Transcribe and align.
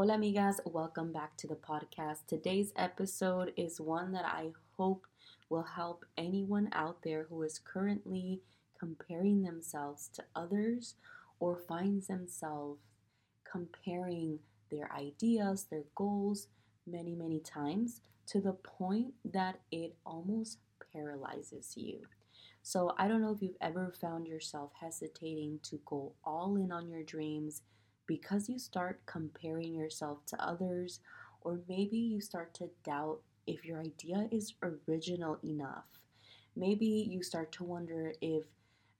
Hola, 0.00 0.16
amigas. 0.16 0.60
Welcome 0.64 1.10
back 1.10 1.36
to 1.38 1.48
the 1.48 1.56
podcast. 1.56 2.18
Today's 2.28 2.72
episode 2.76 3.52
is 3.56 3.80
one 3.80 4.12
that 4.12 4.24
I 4.24 4.52
hope 4.76 5.08
will 5.50 5.64
help 5.64 6.04
anyone 6.16 6.68
out 6.70 7.02
there 7.02 7.26
who 7.28 7.42
is 7.42 7.58
currently 7.58 8.40
comparing 8.78 9.42
themselves 9.42 10.08
to 10.14 10.22
others 10.36 10.94
or 11.40 11.56
finds 11.56 12.06
themselves 12.06 12.78
comparing 13.42 14.38
their 14.70 14.88
ideas, 14.92 15.64
their 15.64 15.82
goals 15.96 16.46
many, 16.86 17.16
many 17.16 17.40
times 17.40 18.00
to 18.28 18.40
the 18.40 18.52
point 18.52 19.14
that 19.24 19.58
it 19.72 19.96
almost 20.06 20.58
paralyzes 20.92 21.72
you. 21.76 22.02
So, 22.62 22.94
I 22.98 23.08
don't 23.08 23.20
know 23.20 23.32
if 23.32 23.42
you've 23.42 23.56
ever 23.60 23.92
found 24.00 24.28
yourself 24.28 24.70
hesitating 24.80 25.58
to 25.64 25.80
go 25.84 26.12
all 26.22 26.54
in 26.54 26.70
on 26.70 26.88
your 26.88 27.02
dreams 27.02 27.62
because 28.08 28.48
you 28.48 28.58
start 28.58 29.00
comparing 29.06 29.74
yourself 29.74 30.26
to 30.26 30.44
others, 30.44 30.98
or 31.42 31.60
maybe 31.68 31.96
you 31.96 32.20
start 32.20 32.52
to 32.54 32.70
doubt 32.84 33.20
if 33.46 33.64
your 33.64 33.78
idea 33.78 34.28
is 34.32 34.54
original 34.62 35.38
enough. 35.44 35.84
Maybe 36.56 36.86
you 36.86 37.22
start 37.22 37.52
to 37.52 37.64
wonder 37.64 38.12
if 38.20 38.46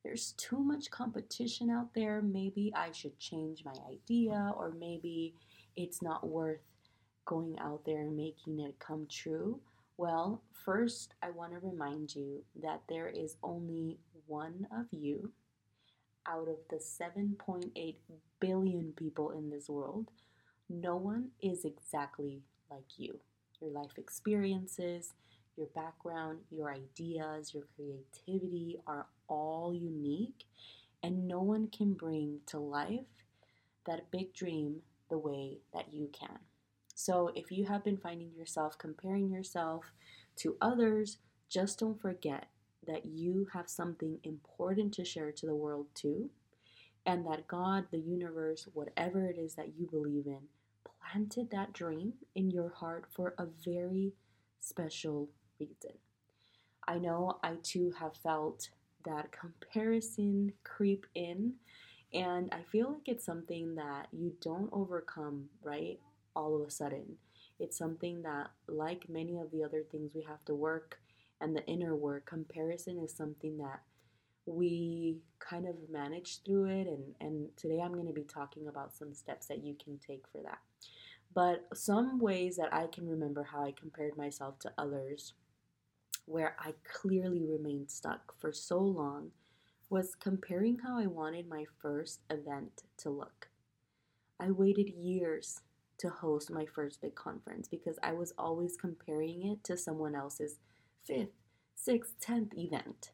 there's 0.05 0.33
too 0.37 0.59
much 0.59 0.91
competition 0.91 1.71
out 1.71 1.93
there. 1.95 2.23
Maybe 2.23 2.73
I 2.77 2.93
should 2.93 3.19
change 3.19 3.65
my 3.65 3.75
idea, 3.91 4.53
or 4.57 4.73
maybe 4.79 5.35
it's 5.75 6.01
not 6.01 6.29
worth 6.29 6.61
going 7.25 7.59
out 7.59 7.85
there 7.85 8.03
and 8.03 8.17
making 8.17 8.61
it 8.61 8.79
come 8.79 9.07
true. 9.11 9.59
Well, 9.97 10.43
first, 10.53 11.15
I 11.23 11.31
want 11.31 11.53
to 11.53 11.59
remind 11.59 12.15
you 12.15 12.45
that 12.63 12.83
there 12.89 13.09
is 13.09 13.37
only 13.43 13.99
one 14.27 14.69
of 14.71 14.87
you 14.93 15.33
out 16.27 16.49
of 16.49 16.59
the 16.71 16.77
7.8 16.77 17.97
billion 18.41 18.93
people 18.97 19.31
in 19.31 19.51
this 19.51 19.69
world, 19.69 20.11
no 20.69 20.97
one 20.97 21.31
is 21.43 21.65
exactly 21.65 22.43
like 22.71 22.99
you. 22.99 23.19
Your 23.61 23.71
life 23.71 23.97
experiences, 23.97 25.15
your 25.57 25.67
background, 25.75 26.39
your 26.51 26.73
ideas, 26.73 27.53
your 27.53 27.65
creativity 27.75 28.79
are 28.87 29.07
all 29.29 29.75
unique, 29.75 30.45
and 31.03 31.27
no 31.27 31.41
one 31.41 31.69
can 31.69 31.95
bring 31.95 32.41
to 32.47 32.59
life 32.59 33.01
that 33.87 34.11
big 34.11 34.33
dream 34.35 34.77
the 35.09 35.19
way 35.19 35.59
that 35.73 35.93
you 35.93 36.09
can. 36.13 36.39
So, 36.95 37.31
if 37.35 37.51
you 37.51 37.65
have 37.67 37.85
been 37.85 37.97
finding 37.97 38.33
yourself 38.37 38.77
comparing 38.77 39.31
yourself 39.31 39.93
to 40.37 40.57
others, 40.61 41.19
just 41.49 41.79
don't 41.79 42.01
forget 42.01 42.49
that 42.87 43.07
you 43.07 43.49
have 43.53 43.69
something 43.69 44.19
important 44.25 44.95
to 44.95 45.05
share 45.05 45.33
to 45.33 45.47
the 45.47 45.55
world 45.55 45.87
too, 45.95 46.31
and 47.09 47.27
that 47.27 47.49
God, 47.49 47.87
the 47.91 47.99
universe, 47.99 48.69
whatever 48.75 49.25
it 49.25 49.39
is 49.39 49.55
that 49.55 49.73
you 49.79 49.89
believe 49.91 50.27
in, 50.27 50.41
planted 50.85 51.51
that 51.51 51.73
dream 51.73 52.13
in 52.35 52.51
your 52.51 52.69
heart 52.69 53.07
for 53.11 53.35
a 53.39 53.47
very 53.65 54.13
special 54.61 55.31
reason. 55.59 55.97
I 56.87 56.99
know 56.99 57.39
I 57.43 57.55
too 57.63 57.95
have 57.99 58.15
felt 58.15 58.69
that 59.07 59.33
comparison 59.33 60.53
creep 60.65 61.07
in, 61.15 61.55
and 62.13 62.53
I 62.53 62.61
feel 62.71 62.93
like 62.93 63.09
it's 63.09 63.25
something 63.25 63.75
that 63.77 64.09
you 64.13 64.35
don't 64.43 64.69
overcome, 64.71 65.47
right? 65.63 65.99
All 66.37 66.61
of 66.61 66.69
a 66.69 66.71
sudden. 66.71 67.17
It's 67.59 67.79
something 67.79 68.21
that, 68.23 68.49
like 68.69 69.09
many 69.09 69.39
of 69.39 69.51
the 69.51 69.65
other 69.65 69.83
things 69.91 70.13
we 70.15 70.25
have 70.25 70.45
to 70.45 70.55
work 70.55 71.01
and 71.41 71.57
the 71.57 71.65
inner 71.65 71.97
work, 71.97 72.27
comparison 72.27 72.99
is 73.03 73.17
something 73.17 73.57
that 73.59 73.81
we 74.49 75.19
kind 75.39 75.67
of 75.67 75.75
manage 75.91 76.43
through 76.45 76.67
it 76.67 76.87
and, 76.87 77.15
and 77.21 77.49
today 77.57 77.81
i'm 77.81 77.93
going 77.93 78.07
to 78.07 78.13
be 78.13 78.25
talking 78.25 78.69
about 78.69 78.95
some 78.95 79.15
steps 79.15 79.47
that 79.47 79.65
you 79.65 79.75
can 79.83 79.99
take 79.99 80.25
for 80.31 80.43
that 80.43 80.59
but 81.35 81.67
some 81.75 82.19
ways 82.19 82.57
that 82.57 82.73
i 82.73 82.87
can 82.87 83.09
remember 83.09 83.43
how 83.43 83.63
i 83.65 83.73
compared 83.73 84.17
myself 84.17 84.59
to 84.59 84.73
others 84.79 85.35
where 86.27 86.57
i 86.61 86.73
clearly 86.85 87.45
remained 87.47 87.91
stuck 87.91 88.35
for 88.41 88.53
so 88.53 88.79
long 88.79 89.31
was 89.91 90.15
comparing 90.15 90.79
how 90.79 90.99
i 90.99 91.07
wanted 91.07 91.49
my 91.49 91.65
first 91.81 92.21
event 92.31 92.83
to 92.97 93.11
look 93.11 93.49
i 94.41 94.51
waited 94.51 94.89
years 94.91 95.61
to 95.99 96.09
host 96.09 96.51
my 96.51 96.65
first 96.65 97.01
big 97.01 97.15
conference 97.15 97.69
because 97.69 97.99
i 98.03 98.13
was 98.13 98.33
always 98.39 98.77
comparing 98.77 99.47
it 99.47 99.63
to 99.65 99.77
someone 99.77 100.15
else's 100.15 100.59
fifth, 101.09 101.33
sixth, 101.75 102.15
tenth 102.21 102.53
event. 102.57 103.11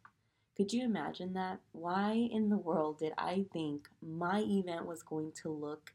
Could 0.57 0.73
you 0.73 0.85
imagine 0.85 1.33
that? 1.35 1.59
Why 1.73 2.13
in 2.13 2.49
the 2.49 2.57
world 2.57 3.01
did 3.01 3.13
I 3.19 3.47
think 3.53 3.89
my 4.01 4.41
event 4.41 4.87
was 4.87 5.03
going 5.03 5.33
to 5.43 5.51
look, 5.51 5.93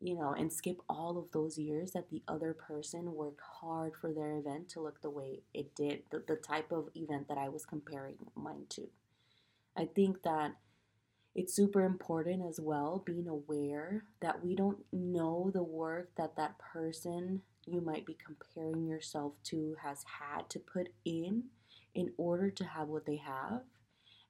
you 0.00 0.14
know, 0.14 0.32
and 0.32 0.50
skip 0.50 0.80
all 0.88 1.18
of 1.18 1.30
those 1.32 1.58
years 1.58 1.92
that 1.92 2.08
the 2.08 2.22
other 2.26 2.54
person 2.54 3.14
worked 3.14 3.42
hard 3.60 3.92
for 4.00 4.12
their 4.12 4.38
event 4.38 4.70
to 4.70 4.80
look 4.80 5.02
the 5.02 5.10
way 5.10 5.40
it 5.52 5.74
did, 5.74 6.04
the, 6.10 6.22
the 6.26 6.36
type 6.36 6.72
of 6.72 6.88
event 6.94 7.28
that 7.28 7.36
I 7.36 7.50
was 7.50 7.66
comparing 7.66 8.16
mine 8.34 8.64
to? 8.70 8.88
I 9.76 9.84
think 9.84 10.22
that 10.22 10.52
it's 11.34 11.54
super 11.54 11.82
important 11.82 12.42
as 12.46 12.60
well 12.60 13.02
being 13.04 13.28
aware 13.28 14.04
that 14.20 14.44
we 14.44 14.54
don't 14.54 14.78
know 14.92 15.50
the 15.52 15.62
work 15.62 16.10
that 16.16 16.36
that 16.36 16.58
person 16.58 17.42
you 17.66 17.80
might 17.80 18.04
be 18.04 18.16
comparing 18.24 18.86
yourself 18.86 19.32
to 19.44 19.76
has 19.82 20.04
had 20.20 20.48
to 20.50 20.58
put 20.58 20.88
in 21.04 21.44
in 21.94 22.12
order 22.16 22.50
to 22.50 22.64
have 22.64 22.88
what 22.88 23.06
they 23.06 23.16
have 23.16 23.62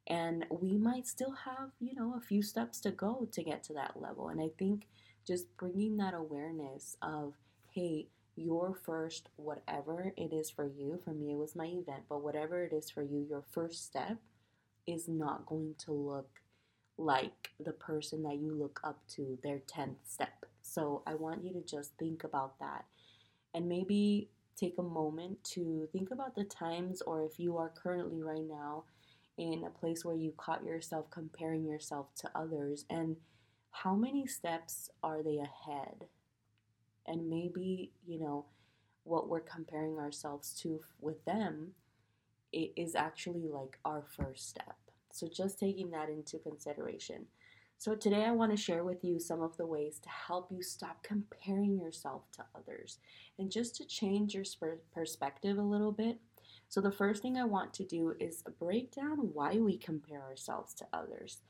and 0.09 0.45
we 0.51 0.77
might 0.77 1.07
still 1.07 1.33
have 1.33 1.71
you 1.81 1.95
know 1.95 2.15
a 2.17 2.21
few 2.21 2.43
steps 2.43 2.81
to 2.81 2.91
go 2.91 3.29
to 3.33 3.43
get 3.43 3.63
to 3.65 3.73
that 3.73 4.01
level. 4.01 4.29
And 4.29 4.41
i 4.41 4.49
think 4.59 4.87
just 5.27 5.57
bringing 5.57 5.97
that 5.99 6.15
awareness 6.15 6.97
of 7.03 7.35
hey 7.71 8.09
your 8.37 8.75
first 8.75 9.29
whatever 9.37 10.13
it 10.17 10.33
is 10.33 10.51
for 10.51 10.67
you. 10.67 10.99
For 11.05 11.13
me 11.13 11.33
it 11.33 11.39
was 11.39 11.55
my 11.55 11.67
event 11.67 12.05
but 12.09 12.23
whatever 12.23 12.63
it 12.65 12.73
is 12.73 12.91
for 12.91 13.03
you 13.03 13.27
your 13.29 13.45
first 13.53 13.85
step 13.85 14.19
is 14.87 15.09
not 15.09 15.47
going 15.47 15.75
to 15.79 15.93
look 15.93 16.29
like 16.99 17.51
the 17.61 17.73
person 17.73 18.23
that 18.25 18.37
you 18.39 18.55
look 18.55 18.81
up 18.85 18.99
to 19.09 19.39
their 19.43 19.61
10th 19.61 19.97
step. 20.09 20.47
So 20.63 21.03
i 21.07 21.15
want 21.15 21.45
you 21.45 21.53
to 21.53 21.61
just 21.63 21.93
think 21.99 22.25
about 22.25 22.59
that 22.59 22.85
and 23.55 23.69
maybe 23.69 24.29
take 24.57 24.79
a 24.79 24.83
moment 24.83 25.43
to 25.43 25.89
think 25.93 26.11
about 26.11 26.35
the 26.35 26.45
times, 26.45 27.03
or 27.03 27.25
if 27.25 27.39
you 27.39 27.57
are 27.57 27.71
currently 27.71 28.23
right 28.23 28.47
now 28.49 28.85
in 29.39 29.65
a 29.65 29.79
place 29.79 30.05
where 30.05 30.17
you 30.17 30.33
caught 30.37 30.65
yourself 30.65 31.11
comparing 31.11 31.65
yourself 31.65 32.15
to 32.17 32.31
others, 32.35 32.85
and 32.91 33.17
how 33.71 33.95
many 33.95 34.27
steps 34.27 34.91
are 35.03 35.23
they 35.23 35.39
ahead? 35.39 36.07
And 37.07 37.29
maybe, 37.29 37.93
you 38.07 38.19
know, 38.19 38.47
what 39.05 39.29
we're 39.29 39.41
comparing 39.41 39.99
ourselves 39.99 40.53
to 40.63 40.81
with 41.01 41.25
them 41.25 41.73
it 42.53 42.73
is 42.77 42.95
actually 42.95 43.49
like 43.49 43.79
our 43.85 44.05
first 44.17 44.49
step. 44.49 44.77
So 45.11 45.27
just 45.27 45.59
taking 45.59 45.91
that 45.91 46.09
into 46.09 46.39
consideration. 46.39 47.27
So, 47.79 47.97
today 47.97 48.25
I 48.25 48.31
want 48.31 48.53
to 48.53 48.57
share 48.57 48.85
with 48.85 49.03
you 49.03 49.19
some 49.19 49.43
of 49.43 49.57
the 49.57 49.67
ways 49.67 49.99
to 50.05 50.09
help 50.09 50.53
you 50.53 50.63
stop 50.63 51.03
comparing 51.03 51.81
yourself 51.81 52.23
to 52.37 52.45
others 52.55 52.99
and 53.39 53.51
just 53.51 53.75
to 53.77 53.85
change 53.85 54.35
your 54.35 54.45
perspective 54.95 55.59
a 55.59 55.63
little 55.63 55.91
bit. 55.91 56.19
So, 56.73 56.81
the 56.81 56.91
first 56.91 57.21
thing 57.21 57.37
I 57.37 57.45
want 57.45 57.75
to 57.75 57.85
do 57.85 58.15
is 58.19 58.43
break 58.59 58.95
down 58.95 59.19
why 59.35 59.59
we 59.59 59.77
compare 59.77 60.23
ourselves 60.23 60.73
to 60.77 60.87
others. 60.91 61.43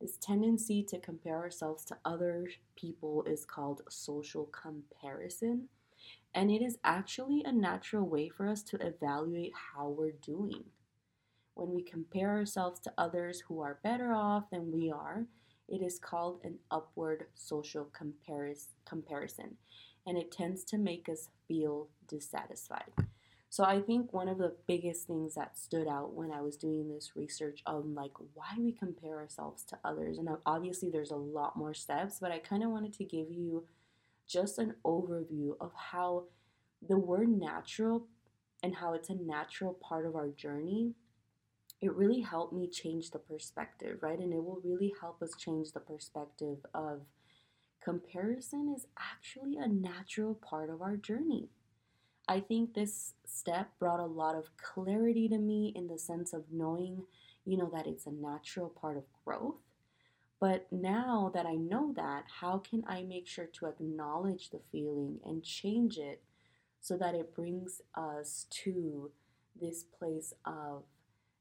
This 0.00 0.16
tendency 0.16 0.82
to 0.84 0.98
compare 0.98 1.36
ourselves 1.36 1.84
to 1.84 1.98
other 2.02 2.48
people 2.76 3.22
is 3.24 3.44
called 3.44 3.82
social 3.90 4.46
comparison, 4.46 5.68
and 6.32 6.50
it 6.50 6.62
is 6.62 6.78
actually 6.82 7.42
a 7.44 7.52
natural 7.52 8.08
way 8.08 8.30
for 8.30 8.48
us 8.48 8.62
to 8.62 8.78
evaluate 8.78 9.52
how 9.74 9.90
we're 9.90 10.12
doing. 10.12 10.64
When 11.52 11.74
we 11.74 11.82
compare 11.82 12.30
ourselves 12.30 12.80
to 12.80 12.94
others 12.96 13.40
who 13.40 13.60
are 13.60 13.80
better 13.84 14.14
off 14.14 14.48
than 14.48 14.72
we 14.72 14.90
are, 14.90 15.26
it 15.68 15.82
is 15.82 15.98
called 15.98 16.40
an 16.42 16.58
upward 16.70 17.26
social 17.34 17.86
comparis- 17.92 18.68
comparison, 18.86 19.58
and 20.06 20.16
it 20.16 20.32
tends 20.32 20.64
to 20.64 20.78
make 20.78 21.06
us 21.06 21.28
feel 21.46 21.88
dissatisfied. 22.08 22.94
So 23.52 23.64
I 23.64 23.80
think 23.80 24.12
one 24.12 24.28
of 24.28 24.38
the 24.38 24.54
biggest 24.68 25.08
things 25.08 25.34
that 25.34 25.58
stood 25.58 25.88
out 25.88 26.14
when 26.14 26.30
I 26.30 26.40
was 26.40 26.56
doing 26.56 26.88
this 26.88 27.16
research 27.16 27.62
on 27.66 27.96
like 27.96 28.12
why 28.34 28.54
we 28.56 28.70
compare 28.70 29.18
ourselves 29.18 29.64
to 29.64 29.78
others, 29.84 30.18
and 30.18 30.28
uh, 30.28 30.36
obviously 30.46 30.88
there's 30.88 31.10
a 31.10 31.16
lot 31.16 31.56
more 31.56 31.74
steps, 31.74 32.18
but 32.20 32.30
I 32.30 32.38
kind 32.38 32.62
of 32.62 32.70
wanted 32.70 32.92
to 32.94 33.04
give 33.04 33.28
you 33.28 33.64
just 34.28 34.60
an 34.60 34.76
overview 34.86 35.56
of 35.60 35.72
how 35.74 36.26
the 36.88 36.96
word 36.96 37.28
natural 37.28 38.06
and 38.62 38.76
how 38.76 38.94
it's 38.94 39.10
a 39.10 39.14
natural 39.14 39.74
part 39.74 40.06
of 40.06 40.14
our 40.14 40.28
journey. 40.28 40.92
It 41.80 41.92
really 41.92 42.20
helped 42.20 42.52
me 42.52 42.68
change 42.68 43.10
the 43.10 43.18
perspective, 43.18 43.98
right? 44.00 44.18
And 44.18 44.32
it 44.32 44.44
will 44.44 44.60
really 44.62 44.94
help 45.00 45.22
us 45.22 45.32
change 45.36 45.72
the 45.72 45.80
perspective 45.80 46.58
of 46.72 47.00
comparison 47.82 48.72
is 48.76 48.86
actually 48.98 49.56
a 49.56 49.66
natural 49.66 50.34
part 50.34 50.70
of 50.70 50.82
our 50.82 50.96
journey 50.96 51.48
I 52.30 52.38
think 52.38 52.74
this 52.74 53.14
step 53.26 53.72
brought 53.80 53.98
a 53.98 54.06
lot 54.06 54.36
of 54.36 54.56
clarity 54.56 55.28
to 55.30 55.36
me 55.36 55.72
in 55.74 55.88
the 55.88 55.98
sense 55.98 56.32
of 56.32 56.44
knowing, 56.52 57.02
you 57.44 57.56
know, 57.56 57.68
that 57.74 57.88
it's 57.88 58.06
a 58.06 58.12
natural 58.12 58.68
part 58.68 58.96
of 58.96 59.02
growth. 59.24 59.56
But 60.38 60.68
now 60.70 61.32
that 61.34 61.44
I 61.44 61.56
know 61.56 61.92
that, 61.96 62.26
how 62.40 62.58
can 62.58 62.84
I 62.86 63.02
make 63.02 63.26
sure 63.26 63.46
to 63.46 63.66
acknowledge 63.66 64.50
the 64.50 64.60
feeling 64.70 65.18
and 65.24 65.42
change 65.42 65.98
it 65.98 66.22
so 66.80 66.96
that 66.98 67.16
it 67.16 67.34
brings 67.34 67.82
us 67.96 68.46
to 68.62 69.10
this 69.60 69.82
place 69.82 70.32
of 70.44 70.84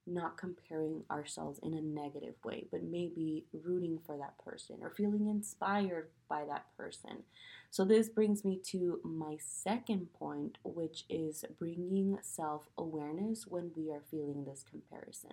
not 0.10 0.38
comparing 0.38 1.04
ourselves 1.12 1.60
in 1.64 1.74
a 1.74 1.82
negative 1.82 2.36
way, 2.44 2.66
but 2.72 2.84
maybe 2.84 3.46
rooting 3.64 4.00
for 4.06 4.18
that 4.18 4.38
person 4.44 4.78
or 4.82 4.90
feeling 4.92 5.28
inspired 5.28 6.10
by 6.28 6.46
that 6.46 6.66
person. 6.78 7.24
So, 7.72 7.86
this 7.86 8.10
brings 8.10 8.44
me 8.44 8.60
to 8.72 9.00
my 9.04 9.38
second 9.40 10.12
point, 10.14 10.58
which 10.64 11.06
is 11.10 11.46
bringing 11.58 12.18
self 12.22 12.70
awareness 12.78 13.46
when 13.48 13.72
we 13.76 13.92
are 13.92 14.04
feeling 14.10 14.46
this 14.46 14.64
comparison. 14.70 15.32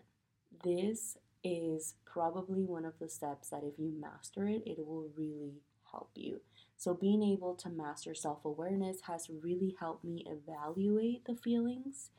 This 0.65 1.17
is 1.43 1.95
probably 2.05 2.65
one 2.65 2.85
of 2.85 2.99
the 2.99 3.09
steps 3.09 3.51
that 3.51 3.63
if 3.65 3.79
you 3.79 3.93
master 3.99 4.47
it, 4.47 4.63
it 4.67 4.79
will 4.79 5.09
really 5.17 5.63
help 5.91 6.11
you. 6.15 6.41
So, 6.77 6.93
being 6.95 7.23
able 7.23 7.55
to 7.57 7.71
master 7.71 8.15
self 8.15 8.45
awareness 8.45 9.03
has 9.03 9.31
really 9.43 9.77
helped 9.81 10.05
me 10.05 10.27
evaluate 10.27 11.25
the 11.25 11.37
feelings 11.37 12.11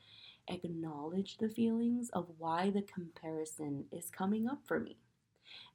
acknowledge 0.47 1.37
the 1.37 1.49
feelings 1.49 2.09
of 2.09 2.27
why 2.37 2.69
the 2.69 2.81
comparison 2.81 3.85
is 3.91 4.09
coming 4.09 4.47
up 4.47 4.59
for 4.65 4.79
me. 4.79 4.97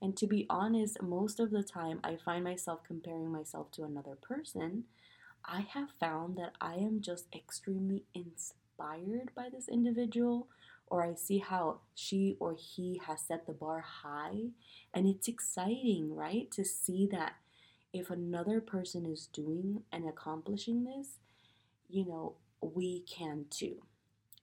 And 0.01 0.17
to 0.17 0.27
be 0.27 0.47
honest, 0.51 1.03
most 1.03 1.41
of 1.41 1.51
the 1.51 1.63
time 1.63 2.01
I 2.05 2.17
find 2.17 2.45
myself 2.45 2.81
comparing 2.87 3.31
myself 3.31 3.71
to 3.73 3.85
another 3.85 4.17
person. 4.21 4.85
I 5.45 5.63
have 5.73 5.91
found 5.99 6.37
that 6.37 6.53
I 6.61 6.75
am 6.75 7.01
just 7.01 7.27
extremely 7.35 8.05
inspired 8.15 9.31
by 9.35 9.49
this 9.49 9.69
individual, 9.69 10.49
or 10.87 11.03
I 11.03 11.15
see 11.15 11.39
how 11.39 11.81
she 11.95 12.37
or 12.39 12.55
he 12.55 13.01
has 13.07 13.23
set 13.23 13.47
the 13.47 13.53
bar 13.53 13.81
high. 13.81 14.51
And 14.95 15.07
it's 15.07 15.29
exciting, 15.29 16.15
right? 16.15 16.51
To 16.53 16.65
see 16.65 17.07
that 17.13 17.35
if 17.93 18.11
another 18.11 18.61
person 18.61 19.07
is 19.07 19.27
doing 19.27 19.83
and 19.93 20.09
accomplishing 20.09 20.85
this, 20.85 21.19
you 21.89 22.07
know, 22.07 22.35
we 22.61 23.01
can 23.01 23.47
too. 23.51 23.83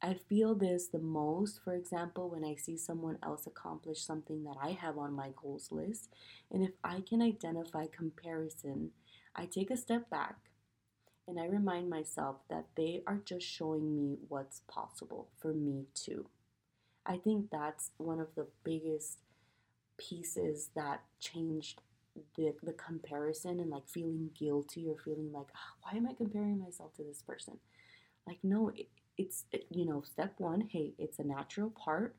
I 0.02 0.14
feel 0.14 0.56
this 0.56 0.88
the 0.88 1.00
most, 1.00 1.62
for 1.64 1.74
example, 1.74 2.30
when 2.30 2.46
I 2.46 2.56
see 2.56 2.78
someone 2.78 3.18
else 3.22 3.46
accomplish 3.46 4.02
something 4.02 4.44
that 4.46 4.56
I 4.62 4.72
have 4.72 4.98
on 4.98 5.14
my 5.14 5.32
goals 5.36 5.72
list. 5.72 6.10
And 6.52 6.64
if 6.64 6.72
I 6.84 7.02
can 7.02 7.22
identify 7.22 7.88
comparison, 7.88 8.92
I 9.36 9.46
take 9.46 9.70
a 9.70 9.78
step 9.78 10.10
back 10.10 10.38
and 11.28 11.40
I 11.40 11.46
remind 11.46 11.90
myself 11.90 12.38
that 12.50 12.66
they 12.76 13.04
are 13.06 13.22
just 13.26 13.46
showing 13.46 13.96
me 13.96 14.18
what's 14.30 14.62
possible 14.68 15.28
for 15.38 15.54
me 15.54 15.86
too. 15.94 16.28
I 17.06 17.18
think 17.18 17.50
that's 17.52 17.92
one 17.98 18.20
of 18.20 18.36
the 18.36 18.48
biggest 18.64 19.20
pieces 19.98 20.70
that 20.76 21.02
changed 21.20 21.82
the, 22.36 22.54
the 22.64 22.74
comparison 22.74 23.60
and 23.60 23.70
like 23.70 23.88
feeling 23.88 24.30
guilty 24.38 24.88
or 24.88 24.96
feeling 25.04 25.32
like, 25.32 25.48
oh, 25.56 25.76
why 25.82 25.98
am 25.98 26.08
I 26.08 26.14
comparing 26.14 26.60
myself 26.60 26.94
to 26.96 27.04
this 27.04 27.22
person? 27.22 27.58
Like, 28.28 28.40
no, 28.44 28.72
it's 29.20 29.46
you 29.70 29.86
know 29.86 30.02
step 30.02 30.34
one 30.38 30.62
hey 30.72 30.94
it's 30.98 31.20
a 31.20 31.24
natural 31.24 31.70
part 31.70 32.16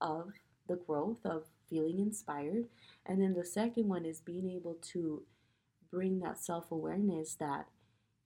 of 0.00 0.32
the 0.68 0.76
growth 0.76 1.24
of 1.24 1.44
feeling 1.68 1.98
inspired. 1.98 2.66
And 3.06 3.20
then 3.20 3.34
the 3.34 3.44
second 3.44 3.88
one 3.88 4.04
is 4.04 4.20
being 4.20 4.50
able 4.50 4.76
to 4.92 5.22
bring 5.90 6.20
that 6.20 6.38
self-awareness 6.38 7.36
that 7.36 7.66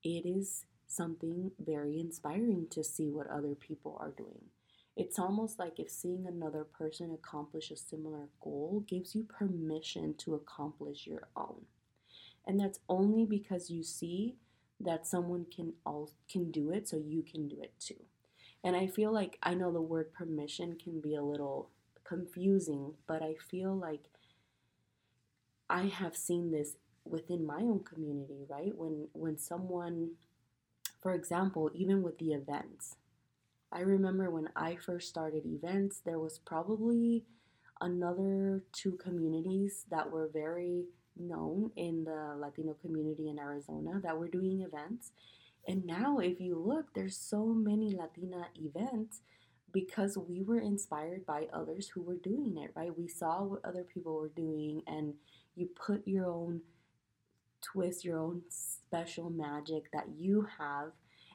it 0.03 0.27
is 0.27 0.65
something 0.87 1.51
very 1.59 2.01
inspiring 2.01 2.67
to 2.71 2.83
see 2.83 3.11
what 3.11 3.29
other 3.29 3.55
people 3.55 3.99
are 4.01 4.13
doing. 4.17 4.47
It's 4.97 5.19
almost 5.19 5.59
like 5.59 5.79
if 5.79 5.91
seeing 5.91 6.27
another 6.27 6.65
person 6.65 7.13
accomplish 7.13 7.71
a 7.71 7.77
similar 7.77 8.29
goal 8.41 8.85
gives 8.89 9.15
you 9.15 9.25
permission 9.25 10.15
to 10.19 10.35
accomplish 10.35 11.07
your 11.07 11.29
own. 11.37 11.67
And 12.47 12.59
that's 12.59 12.81
only 12.89 13.25
because 13.25 13.71
you 13.71 13.83
see 13.83 14.37
that 14.81 15.07
someone 15.07 15.45
can 15.55 15.75
all 15.85 16.11
can 16.31 16.51
do 16.51 16.71
it 16.71 16.89
so 16.89 16.97
you 16.97 17.23
can 17.23 17.49
do 17.49 17.61
it 17.61 17.73
too 17.79 17.97
and 18.65 18.77
I 18.77 18.87
feel 18.87 19.13
like 19.13 19.39
I 19.43 19.55
know 19.55 19.73
the 19.73 19.81
word 19.81 20.13
permission 20.13 20.77
can 20.83 21.01
be 21.01 21.15
a 21.15 21.23
little 21.23 21.71
confusing, 22.05 22.95
but 23.07 23.23
I 23.23 23.35
feel 23.51 23.75
like 23.75 24.09
I 25.71 25.87
have 25.87 26.17
seen 26.17 26.51
this 26.51 26.77
within 27.05 27.47
my 27.47 27.61
own 27.61 27.85
community, 27.85 28.45
right? 28.49 28.77
When 28.77 29.09
when 29.13 29.39
someone 29.39 30.11
for 31.01 31.13
example, 31.13 31.71
even 31.75 32.03
with 32.03 32.19
the 32.19 32.33
events. 32.33 32.97
I 33.71 33.81
remember 33.81 34.31
when 34.31 34.49
I 34.57 34.77
first 34.77 35.09
started 35.09 35.45
events, 35.47 36.01
there 36.05 36.19
was 36.19 36.39
probably 36.39 37.25
another 37.81 38.63
two 38.73 38.93
communities 38.93 39.85
that 39.91 40.11
were 40.11 40.29
very 40.33 40.85
known 41.17 41.71
in 41.77 42.05
the 42.05 42.35
Latino 42.39 42.75
community 42.75 43.29
in 43.29 43.39
Arizona 43.39 44.01
that 44.03 44.19
were 44.19 44.29
doing 44.29 44.63
events 44.63 45.13
and 45.69 45.85
now, 45.85 46.19
if 46.19 46.41
you 46.41 46.59
look, 46.59 46.95
there's 46.95 47.17
so 47.17 47.45
many 47.45 47.95
Latina 47.95 48.47
events 48.59 49.21
because 49.71 50.17
we 50.17 50.43
were 50.43 50.61
inspired 50.61 51.27
by 51.27 51.47
others 51.53 51.89
who 51.89 52.01
were 52.01 52.17
doing 52.17 52.57
it, 52.57 52.73
right? 52.75 52.97
We 52.97 53.07
saw 53.07 53.43
what 53.43 53.65
other 53.67 53.85
people 53.85 54.15
were 54.15 54.31
doing, 54.31 54.83
and 54.87 55.13
you 55.55 55.69
put 55.77 56.09
your 56.09 56.25
own 56.25 56.63
twist, 57.61 58.03
your 58.03 58.19
own 58.19 58.43
special 58.49 59.29
magic 59.29 59.93
that 59.93 60.07
you 60.17 60.49
have, 60.59 60.93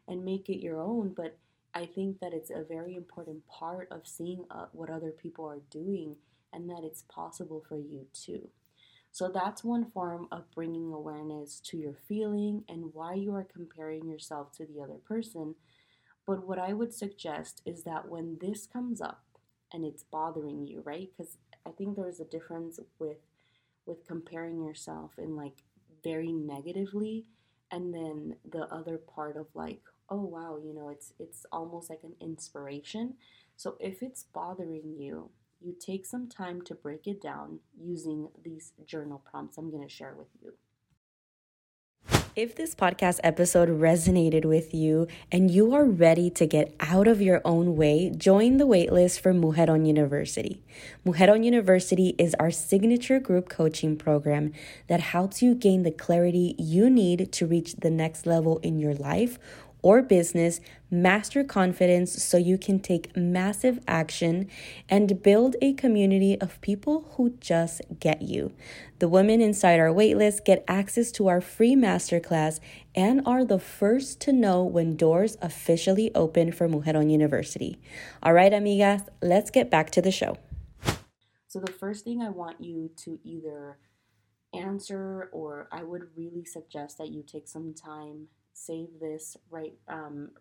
and 0.08 0.26
make 0.26 0.50
it 0.50 0.64
your 0.64 0.82
own. 0.82 1.14
But 1.16 1.38
I 1.76 1.86
think 1.86 2.20
that 2.20 2.34
it's 2.34 2.50
a 2.50 2.64
very 2.64 2.96
important 2.96 3.46
part 3.48 3.88
of 3.92 4.08
seeing 4.08 4.46
uh, 4.50 4.66
what 4.72 4.90
other 4.90 5.12
people 5.12 5.46
are 5.46 5.62
doing 5.70 6.16
and 6.52 6.68
that 6.70 6.84
it's 6.84 7.04
possible 7.04 7.64
for 7.68 7.78
you 7.78 8.08
too. 8.14 8.50
So 9.13 9.29
that's 9.29 9.63
one 9.63 9.91
form 9.91 10.27
of 10.32 10.51
bringing 10.55 10.93
awareness 10.93 11.62
to 11.67 11.77
your 11.77 11.96
feeling 12.10 12.65
and 12.70 12.93
why 12.93 13.15
you 13.15 13.34
are 13.36 13.46
comparing 13.46 14.08
yourself 14.10 14.51
to 14.58 14.65
the 14.65 14.82
other 14.82 15.00
person. 15.08 15.55
But 16.25 16.48
what 16.48 16.60
I 16.60 16.74
would 16.74 16.93
suggest 16.93 17.62
is 17.65 17.84
that 17.84 18.10
when 18.10 18.38
this 18.39 18.65
comes 18.67 19.01
up 19.01 19.24
and 19.74 19.86
it's 19.86 20.03
bothering 20.03 20.67
you, 20.67 20.82
right? 20.86 21.10
Because 21.15 21.38
I 21.65 21.72
think 21.72 21.96
there's 21.96 22.20
a 22.20 22.25
difference 22.25 22.79
with 23.00 23.17
with 23.86 24.08
comparing 24.08 24.62
yourself 24.63 25.12
in 25.17 25.36
like 25.36 25.63
very 26.03 26.32
negatively 26.32 27.25
and 27.72 27.93
then 27.93 28.36
the 28.51 28.65
other 28.74 28.98
part 28.98 29.38
of 29.38 29.48
like 29.53 29.82
oh 30.10 30.22
wow 30.22 30.58
you 30.63 30.74
know 30.74 30.89
it's 30.89 31.13
it's 31.20 31.46
almost 31.51 31.89
like 31.89 32.01
an 32.03 32.13
inspiration 32.22 33.13
so 33.58 33.75
if 33.79 34.01
it's 34.03 34.24
bothering 34.24 34.96
you 34.98 35.29
you 35.63 35.74
take 35.79 36.05
some 36.05 36.27
time 36.27 36.62
to 36.63 36.75
break 36.75 37.08
it 37.08 37.22
down 37.22 37.60
using 37.79 38.29
these 38.43 38.74
journal 38.86 39.22
prompts 39.29 39.58
I'm 39.58 39.72
going 39.72 39.88
to 39.88 39.93
share 39.93 40.13
with 40.17 40.27
you. 40.41 40.53
If 42.36 42.55
this 42.55 42.74
podcast 42.74 43.20
episode 43.24 43.70
resonated 43.70 44.43
with 44.43 44.74
you 44.74 45.08
and 45.32 45.51
you 45.51 45.75
are 45.75 45.86
ready 45.86 46.32
to 46.32 46.48
get 46.48 46.74
out 46.79 47.08
of 47.08 47.22
your 47.22 47.41
own 47.46 47.75
way, 47.75 48.10
join 48.10 48.58
the 48.58 48.65
waitlist 48.65 49.20
for 49.20 49.36
Mujeron 49.36 49.86
University. 49.86 50.63
Mujeron 51.05 51.46
University 51.46 52.15
is 52.17 52.34
our 52.39 52.50
signature 52.50 53.20
group 53.20 53.50
coaching 53.50 53.96
program 53.96 54.51
that 54.88 55.00
helps 55.00 55.43
you 55.43 55.53
gain 55.53 55.84
the 55.84 55.91
clarity 55.91 56.55
you 56.58 56.89
need 56.89 57.32
to 57.34 57.46
reach 57.46 57.75
the 57.75 57.91
next 57.91 58.25
level 58.25 58.58
in 58.63 58.79
your 58.79 58.96
life 58.96 59.38
or 59.84 60.02
business, 60.02 60.60
master 60.90 61.44
confidence 61.44 62.24
so 62.24 62.38
you 62.38 62.58
can 62.58 62.80
take 62.80 63.16
massive 63.16 63.80
action 63.88 64.50
and 64.90 65.22
build 65.22 65.56
a 65.62 65.74
community 65.74 66.40
of 66.42 66.60
people 66.62 67.12
who 67.16 67.30
just 67.40 67.82
get 68.00 68.24
you. 68.24 68.52
The 68.98 69.08
women 69.08 69.42
inside 69.42 69.80
our 69.80 69.90
waitlist 69.90 70.46
get 70.46 70.63
access 70.68 71.12
to 71.12 71.28
our 71.28 71.42
free 71.42 71.75
masterclass 71.75 72.60
and 72.96 73.22
are 73.28 73.44
the 73.44 73.60
first 73.60 74.20
to 74.22 74.34
know 74.34 74.63
when 74.63 74.96
doors 74.96 75.38
officially 75.42 76.10
open 76.16 76.52
for 76.52 76.68
Mujeron 76.68 77.12
University. 77.12 77.78
All 78.24 78.34
right, 78.34 78.52
amigas, 78.52 79.08
let's 79.22 79.52
get 79.52 79.70
back 79.70 79.92
to 79.92 80.02
the 80.02 80.12
show. 80.12 80.38
So, 81.48 81.60
the 81.60 81.72
first 81.72 82.04
thing 82.04 82.22
I 82.22 82.30
want 82.30 82.62
you 82.62 82.90
to 83.04 83.20
either 83.24 83.78
answer, 84.54 85.30
or 85.32 85.68
I 85.72 85.84
would 85.84 86.04
really 86.16 86.46
suggest 86.46 86.98
that 86.98 87.10
you 87.10 87.24
take 87.24 87.48
some 87.48 87.74
time 87.74 88.28
save 88.53 89.00
this, 89.00 89.38
write, 89.50 89.75
um, 89.88 90.31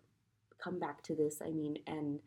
come 0.63 0.79
back 0.79 1.03
to 1.03 1.15
this, 1.15 1.41
I 1.41 1.49
mean, 1.51 1.77
and 1.87 2.19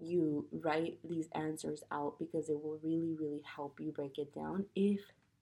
you 0.00 0.46
write 0.52 0.98
these 1.08 1.28
answers 1.34 1.82
out 1.90 2.18
because 2.18 2.48
it 2.48 2.62
will 2.62 2.78
really, 2.82 3.16
really 3.18 3.42
help 3.56 3.80
you 3.80 3.92
break 3.92 4.18
it 4.18 4.34
down 4.34 4.66
if 4.74 5.00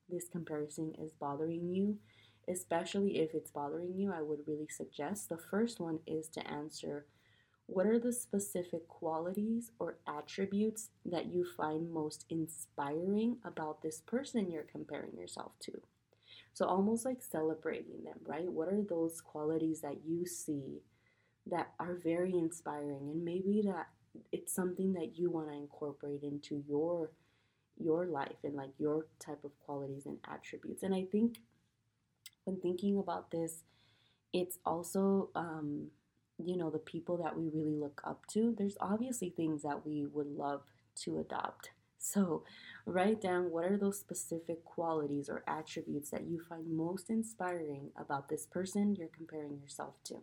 this 0.08 0.28
comparison 0.28 0.94
is 0.98 1.12
bothering 1.12 1.68
you. 1.68 1.98
Especially 2.48 3.18
if 3.18 3.34
it's 3.34 3.50
bothering 3.50 3.94
you, 3.96 4.12
I 4.12 4.22
would 4.22 4.46
really 4.46 4.68
suggest 4.68 5.28
the 5.28 5.36
first 5.36 5.80
one 5.80 5.98
is 6.06 6.28
to 6.28 6.46
answer 6.48 7.06
what 7.66 7.86
are 7.86 7.98
the 7.98 8.12
specific 8.12 8.86
qualities 8.86 9.72
or 9.80 9.98
attributes 10.06 10.90
that 11.04 11.26
you 11.26 11.44
find 11.56 11.92
most 11.92 12.24
inspiring 12.30 13.38
about 13.44 13.82
this 13.82 14.00
person 14.00 14.50
you're 14.50 14.62
comparing 14.62 15.16
yourself 15.16 15.52
to? 15.62 15.72
So, 16.56 16.64
almost 16.64 17.04
like 17.04 17.22
celebrating 17.22 18.02
them, 18.02 18.18
right? 18.25 18.50
What 18.50 18.68
are 18.68 18.80
those 18.80 19.20
qualities 19.20 19.82
that 19.82 19.98
you 20.06 20.25
see 20.25 20.80
that 21.46 21.68
are 21.78 21.96
very 22.02 22.32
inspiring 22.32 23.10
and 23.10 23.22
maybe 23.22 23.62
that 23.66 23.88
it's 24.32 24.54
something 24.54 24.94
that 24.94 25.18
you 25.18 25.28
want 25.28 25.48
to 25.48 25.54
incorporate 25.54 26.22
into 26.22 26.64
your 26.66 27.10
your 27.78 28.06
life 28.06 28.38
and 28.42 28.54
like 28.54 28.70
your 28.78 29.06
type 29.18 29.44
of 29.44 29.50
qualities 29.66 30.06
and 30.06 30.16
attributes. 30.26 30.82
And 30.82 30.94
I 30.94 31.04
think 31.04 31.40
when 32.44 32.58
thinking 32.58 32.96
about 32.96 33.30
this, 33.30 33.64
it's 34.32 34.56
also 34.64 35.28
um, 35.34 35.88
you 36.42 36.56
know 36.56 36.70
the 36.70 36.78
people 36.78 37.18
that 37.18 37.36
we 37.36 37.50
really 37.52 37.76
look 37.76 38.00
up 38.02 38.26
to. 38.28 38.54
There's 38.56 38.78
obviously 38.80 39.28
things 39.28 39.60
that 39.62 39.86
we 39.86 40.06
would 40.06 40.28
love 40.28 40.62
to 41.02 41.18
adopt. 41.18 41.72
So, 42.06 42.44
write 42.84 43.20
down 43.20 43.50
what 43.50 43.64
are 43.64 43.76
those 43.76 43.98
specific 43.98 44.64
qualities 44.64 45.28
or 45.28 45.42
attributes 45.48 46.10
that 46.10 46.22
you 46.22 46.40
find 46.48 46.70
most 46.70 47.10
inspiring 47.10 47.90
about 47.96 48.28
this 48.28 48.46
person 48.46 48.94
you're 48.94 49.08
comparing 49.08 49.58
yourself 49.60 49.94
to. 50.04 50.22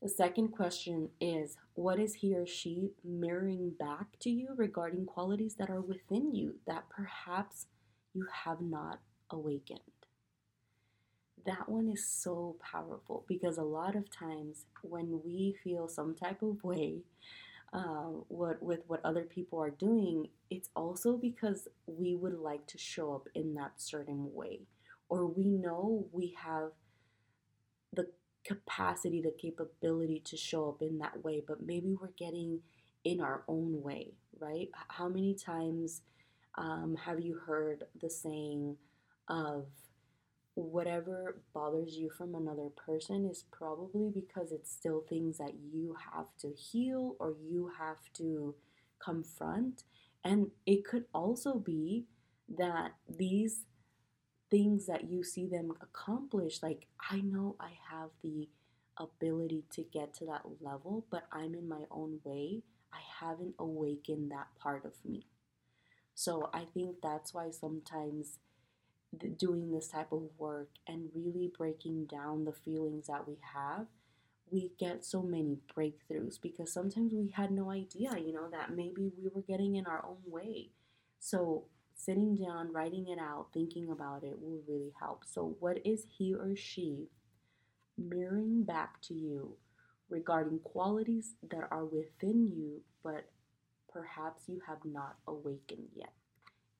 The 0.00 0.08
second 0.08 0.50
question 0.50 1.10
is 1.20 1.56
What 1.74 1.98
is 1.98 2.14
he 2.14 2.36
or 2.36 2.46
she 2.46 2.92
mirroring 3.02 3.70
back 3.70 4.20
to 4.20 4.30
you 4.30 4.50
regarding 4.56 5.06
qualities 5.06 5.56
that 5.56 5.68
are 5.68 5.80
within 5.80 6.32
you 6.32 6.60
that 6.64 6.88
perhaps 6.88 7.66
you 8.14 8.28
have 8.44 8.60
not 8.60 9.00
awakened? 9.30 9.80
That 11.44 11.68
one 11.68 11.88
is 11.88 12.06
so 12.06 12.54
powerful 12.62 13.24
because 13.26 13.58
a 13.58 13.64
lot 13.64 13.96
of 13.96 14.08
times 14.08 14.66
when 14.82 15.22
we 15.24 15.56
feel 15.64 15.88
some 15.88 16.14
type 16.14 16.40
of 16.40 16.62
way, 16.62 17.00
uh, 17.72 18.08
what 18.28 18.62
with 18.62 18.80
what 18.88 19.04
other 19.04 19.22
people 19.24 19.60
are 19.60 19.70
doing, 19.70 20.28
it's 20.50 20.70
also 20.74 21.16
because 21.16 21.68
we 21.86 22.14
would 22.16 22.38
like 22.38 22.66
to 22.66 22.78
show 22.78 23.14
up 23.14 23.28
in 23.34 23.54
that 23.54 23.72
certain 23.76 24.34
way, 24.34 24.60
or 25.08 25.26
we 25.26 25.44
know 25.48 26.06
we 26.12 26.36
have 26.42 26.72
the 27.92 28.08
capacity, 28.44 29.20
the 29.20 29.34
capability 29.40 30.20
to 30.24 30.36
show 30.36 30.68
up 30.68 30.82
in 30.82 30.98
that 30.98 31.22
way, 31.24 31.42
but 31.46 31.62
maybe 31.62 31.94
we're 32.00 32.08
getting 32.18 32.60
in 33.04 33.20
our 33.20 33.42
own 33.48 33.82
way, 33.82 34.12
right? 34.38 34.68
How 34.88 35.08
many 35.08 35.34
times 35.34 36.02
um, 36.56 36.96
have 37.04 37.20
you 37.20 37.38
heard 37.46 37.84
the 38.00 38.10
saying 38.10 38.76
of 39.28 39.66
whatever 40.62 41.36
bothers 41.54 41.96
you 41.96 42.10
from 42.10 42.34
another 42.34 42.68
person 42.70 43.26
is 43.26 43.44
probably 43.50 44.10
because 44.12 44.52
it's 44.52 44.70
still 44.70 45.04
things 45.08 45.38
that 45.38 45.54
you 45.72 45.96
have 46.14 46.26
to 46.40 46.52
heal 46.52 47.16
or 47.18 47.34
you 47.42 47.72
have 47.78 48.12
to 48.14 48.54
confront? 48.98 49.84
And 50.24 50.50
it 50.66 50.84
could 50.84 51.04
also 51.14 51.58
be 51.58 52.06
that 52.48 52.92
these 53.08 53.66
things 54.50 54.86
that 54.86 55.08
you 55.08 55.22
see 55.22 55.46
them 55.46 55.72
accomplish. 55.80 56.62
Like, 56.62 56.86
I 57.10 57.20
know 57.20 57.56
I 57.60 57.70
have 57.90 58.10
the 58.22 58.48
ability 58.96 59.64
to 59.70 59.82
get 59.82 60.12
to 60.14 60.26
that 60.26 60.42
level, 60.60 61.06
but 61.10 61.24
I'm 61.32 61.54
in 61.54 61.68
my 61.68 61.82
own 61.90 62.20
way. 62.24 62.62
I 62.92 62.98
haven't 63.20 63.54
awakened 63.58 64.30
that 64.32 64.48
part 64.60 64.84
of 64.84 64.92
me. 65.04 65.26
So 66.14 66.50
I 66.52 66.64
think 66.74 66.96
that's 67.02 67.32
why 67.32 67.50
sometimes 67.50 68.38
doing 69.36 69.72
this 69.72 69.88
type 69.88 70.12
of 70.12 70.22
work 70.38 70.70
and 70.86 71.10
really 71.14 71.50
breaking 71.56 72.06
down 72.06 72.44
the 72.44 72.52
feelings 72.52 73.06
that 73.08 73.26
we 73.26 73.38
have, 73.54 73.86
we 74.50 74.72
get 74.78 75.04
so 75.04 75.22
many 75.22 75.58
breakthroughs 75.76 76.40
because 76.40 76.72
sometimes 76.72 77.12
we 77.12 77.30
had 77.30 77.50
no 77.50 77.70
idea, 77.70 78.16
you 78.18 78.32
know, 78.32 78.48
that 78.50 78.74
maybe 78.74 79.10
we 79.16 79.28
were 79.32 79.42
getting 79.42 79.76
in 79.76 79.86
our 79.86 80.04
own 80.04 80.18
way. 80.26 80.70
So 81.18 81.64
sitting 81.94 82.34
down, 82.34 82.72
writing 82.72 83.08
it 83.08 83.18
out, 83.18 83.48
thinking 83.52 83.90
about 83.90 84.24
it 84.24 84.40
will 84.40 84.60
really 84.66 84.92
help. 84.98 85.24
So, 85.26 85.56
what 85.60 85.78
is 85.84 86.06
he 86.16 86.34
or 86.34 86.56
she 86.56 87.08
mirroring 87.98 88.64
back 88.64 89.00
to 89.02 89.14
you 89.14 89.56
regarding 90.08 90.60
qualities 90.60 91.34
that 91.50 91.68
are 91.70 91.84
within 91.84 92.48
you, 92.48 92.80
but 93.04 93.30
perhaps 93.92 94.44
you 94.48 94.60
have 94.66 94.84
not 94.84 95.16
awakened 95.26 95.88
yet? 95.94 96.12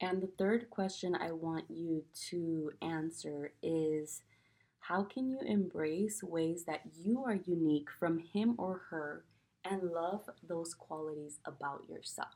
And 0.01 0.23
the 0.23 0.31
third 0.39 0.71
question 0.71 1.15
I 1.15 1.33
want 1.33 1.65
you 1.69 2.05
to 2.31 2.73
answer 2.81 3.53
is 3.63 4.23
how 4.81 5.03
can 5.05 5.29
you 5.29 5.39
embrace 5.45 6.23
ways 6.23 6.65
that 6.65 6.81
you 6.99 7.23
are 7.25 7.35
unique 7.35 7.89
from 7.99 8.19
him 8.19 8.55
or 8.59 8.81
her 8.91 9.25
and 9.65 9.83
love 9.83 10.29
those 10.49 10.73
qualities 10.75 11.39
about 11.45 11.85
yourself? 11.89 12.35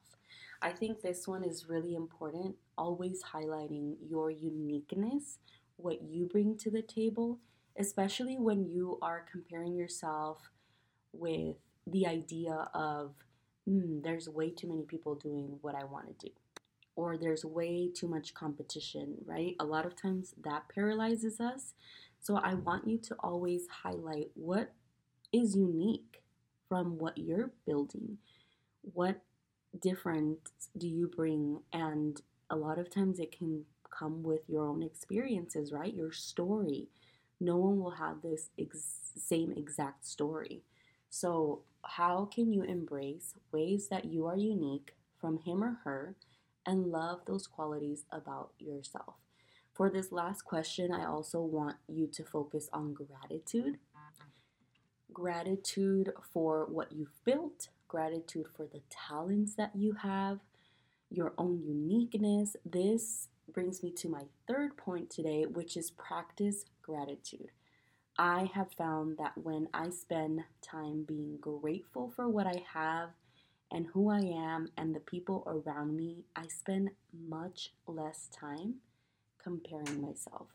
I 0.61 0.71
think 0.71 1.01
this 1.01 1.27
one 1.27 1.43
is 1.43 1.69
really 1.69 1.95
important, 1.95 2.57
always 2.77 3.23
highlighting 3.23 3.97
your 4.09 4.31
uniqueness, 4.31 5.39
what 5.77 6.03
you 6.03 6.27
bring 6.27 6.57
to 6.59 6.71
the 6.71 6.83
table, 6.83 7.39
especially 7.79 8.37
when 8.39 8.65
you 8.65 8.99
are 9.03 9.25
comparing 9.31 9.75
yourself 9.75 10.51
with 11.13 11.57
the 11.87 12.07
idea 12.07 12.69
of, 12.75 13.15
mm, 13.69 14.03
there's 14.03 14.29
way 14.29 14.51
too 14.51 14.69
many 14.69 14.85
people 14.85 15.15
doing 15.15 15.59
what 15.63 15.75
I 15.75 15.85
want 15.85 16.07
to 16.19 16.27
do, 16.27 16.33
or 16.97 17.17
there's 17.17 17.45
way 17.45 17.89
too 17.93 18.09
much 18.09 18.35
competition, 18.35 19.17
right? 19.25 19.57
A 19.61 19.65
lot 19.65 19.87
of 19.87 19.97
times 19.97 20.35
that 20.45 20.69
paralyzes 20.75 21.41
us. 21.41 21.75
So 22.21 22.37
I 22.37 22.55
want 22.55 22.87
you 22.89 22.99
to 22.99 23.17
always 23.21 23.67
highlight 23.83 24.31
what 24.35 24.73
is 25.33 25.57
unique 25.57 26.23
from 26.69 26.99
what 26.99 27.19
you're 27.19 27.51
building. 27.67 28.19
What 28.83 29.21
difference 29.81 30.51
do 30.77 30.89
you 30.89 31.09
bring? 31.09 31.61
And 31.73 32.21
a 32.51 32.57
lot 32.57 32.79
of 32.79 32.91
times 32.91 33.19
it 33.19 33.37
can 33.37 33.65
come 33.91 34.23
with 34.23 34.43
your 34.49 34.67
own 34.67 34.83
experiences, 34.83 35.73
right? 35.73 35.95
Your 35.95 36.13
story. 36.13 36.89
No 37.41 37.57
one 37.57 37.79
will 37.81 37.93
have 37.93 38.23
this 38.23 38.51
ex- 38.59 39.13
same 39.17 39.53
exact 39.53 40.07
story. 40.07 40.63
So, 41.11 41.63
how 41.85 42.25
can 42.33 42.53
you 42.53 42.63
embrace 42.63 43.35
ways 43.53 43.89
that 43.89 44.07
you 44.07 44.27
are 44.27 44.37
unique 44.37 44.95
from 45.21 45.39
him 45.39 45.63
or 45.63 45.79
her 45.85 46.15
and 46.67 46.87
love 46.87 47.21
those 47.27 47.47
qualities 47.47 48.05
about 48.11 48.51
yourself? 48.59 49.15
For 49.73 49.91
this 49.91 50.13
last 50.13 50.45
question, 50.45 50.93
I 50.93 51.05
also 51.05 51.41
want 51.41 51.77
you 51.89 52.07
to 52.07 52.25
focus 52.25 52.69
on 52.73 52.95
gratitude. 52.95 53.79
Gratitude 55.13 56.13
for 56.33 56.67
what 56.67 56.93
you've 56.93 57.25
built, 57.25 57.69
gratitude 57.89 58.47
for 58.57 58.67
the 58.67 58.83
talents 58.89 59.55
that 59.57 59.73
you 59.75 59.95
have, 59.95 60.39
your 61.11 61.33
own 61.39 61.63
uniqueness. 61.65 62.57
This 62.65 63.29
brings 63.53 63.83
me 63.83 63.91
to 63.93 64.09
my 64.09 64.23
third 64.47 64.77
point 64.77 65.11
today, 65.11 65.45
which 65.45 65.77
is 65.77 65.91
practice 65.91 66.65
gratitude. 66.83 67.51
I 68.17 68.51
have 68.55 68.73
found 68.73 69.19
that 69.19 69.37
when 69.37 69.69
I 69.75 69.91
spend 69.91 70.45
time 70.63 71.05
being 71.07 71.39
grateful 71.41 72.13
for 72.15 72.29
what 72.29 72.47
I 72.47 72.63
have 72.73 73.11
and 73.75 73.89
who 73.93 74.09
I 74.09 74.21
am 74.21 74.69
and 74.79 74.95
the 74.95 75.01
people 75.01 75.45
around 75.47 75.95
me, 75.97 76.25
I 76.35 76.47
spend 76.47 76.91
much 77.13 77.73
less 77.87 78.29
time 78.29 78.77
comparing 79.43 80.01
myself. 80.01 80.47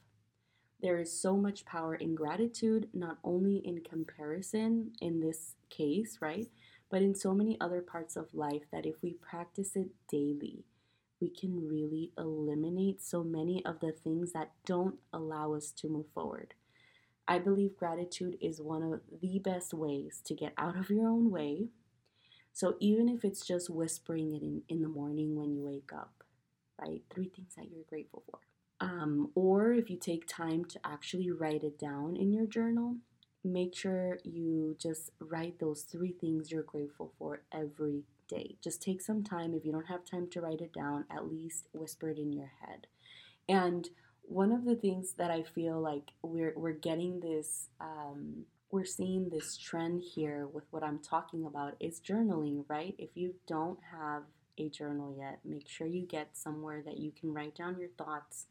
There 0.81 0.97
is 0.97 1.21
so 1.21 1.35
much 1.35 1.65
power 1.65 1.93
in 1.93 2.15
gratitude, 2.15 2.87
not 2.93 3.17
only 3.23 3.57
in 3.57 3.81
comparison 3.81 4.93
in 5.01 5.19
this 5.19 5.55
case, 5.69 6.17
right? 6.21 6.47
but 6.89 7.01
in 7.01 7.13
so 7.13 7.33
many 7.33 7.57
other 7.61 7.81
parts 7.81 8.15
of 8.15 8.33
life 8.33 8.63
that 8.71 8.85
if 8.85 8.95
we 9.01 9.13
practice 9.13 9.75
it 9.75 9.89
daily, 10.09 10.65
we 11.21 11.29
can 11.29 11.67
really 11.67 12.11
eliminate 12.17 13.01
so 13.01 13.23
many 13.23 13.63
of 13.65 13.79
the 13.79 13.91
things 13.91 14.31
that 14.31 14.51
don't 14.65 14.95
allow 15.13 15.53
us 15.53 15.71
to 15.71 15.87
move 15.87 16.07
forward. 16.13 16.53
I 17.27 17.37
believe 17.37 17.77
gratitude 17.77 18.37
is 18.41 18.61
one 18.61 18.81
of 18.81 19.01
the 19.21 19.37
best 19.39 19.73
ways 19.73 20.21
to 20.25 20.33
get 20.33 20.53
out 20.57 20.77
of 20.77 20.89
your 20.89 21.07
own 21.07 21.29
way. 21.29 21.67
So 22.53 22.75
even 22.79 23.07
if 23.07 23.23
it's 23.23 23.45
just 23.45 23.69
whispering 23.69 24.33
it 24.33 24.41
in, 24.41 24.63
in 24.67 24.81
the 24.81 24.87
morning 24.89 25.35
when 25.35 25.53
you 25.53 25.63
wake 25.63 25.91
up, 25.93 26.23
right? 26.79 27.01
Three 27.13 27.29
things 27.29 27.55
that 27.55 27.71
you're 27.71 27.85
grateful 27.89 28.23
for. 28.29 28.39
Um, 28.81 29.31
or 29.35 29.73
if 29.73 29.89
you 29.89 29.97
take 29.97 30.25
time 30.27 30.65
to 30.65 30.79
actually 30.85 31.31
write 31.31 31.63
it 31.63 31.77
down 31.77 32.15
in 32.15 32.31
your 32.33 32.45
journal, 32.45 32.95
make 33.43 33.75
sure 33.75 34.19
you 34.23 34.75
just 34.79 35.11
write 35.19 35.59
those 35.59 35.81
three 35.81 36.13
things 36.13 36.51
you're 36.51 36.63
grateful 36.63 37.11
for 37.17 37.41
every 37.51 38.03
day. 38.27 38.55
Just 38.63 38.81
take 38.81 39.01
some 39.01 39.23
time. 39.23 39.53
If 39.53 39.65
you 39.65 39.71
don't 39.71 39.87
have 39.87 40.05
time 40.05 40.27
to 40.31 40.41
write 40.41 40.61
it 40.61 40.73
down, 40.73 41.05
at 41.09 41.29
least 41.29 41.67
whisper 41.73 42.09
it 42.09 42.17
in 42.17 42.31
your 42.31 42.51
head. 42.65 42.87
And 43.47 43.89
one 44.23 44.51
of 44.51 44.65
the 44.65 44.75
things 44.75 45.13
that 45.13 45.31
I 45.31 45.43
feel 45.43 45.79
like 45.79 46.11
we're, 46.21 46.53
we're 46.55 46.71
getting 46.71 47.19
this 47.19 47.67
um, 47.81 48.45
we're 48.71 48.85
seeing 48.85 49.29
this 49.29 49.57
trend 49.57 50.03
here 50.03 50.47
with 50.47 50.65
what 50.71 50.83
I'm 50.83 50.99
talking 50.99 51.45
about 51.45 51.75
is 51.79 51.99
journaling, 51.99 52.65
right? 52.67 52.95
If 52.97 53.09
you 53.15 53.33
don't 53.47 53.79
have 53.91 54.23
a 54.57 54.69
journal 54.69 55.15
yet, 55.17 55.39
make 55.43 55.67
sure 55.67 55.87
you 55.87 56.05
get 56.05 56.37
somewhere 56.37 56.83
that 56.85 56.97
you 56.99 57.11
can 57.11 57.33
write 57.33 57.55
down 57.55 57.79
your 57.79 57.89
thoughts. 57.97 58.45